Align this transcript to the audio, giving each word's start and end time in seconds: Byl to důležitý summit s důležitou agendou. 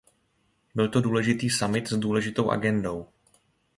Byl 0.75 0.89
to 0.89 1.01
důležitý 1.01 1.49
summit 1.49 1.87
s 1.87 1.93
důležitou 1.97 2.49
agendou. 2.51 3.07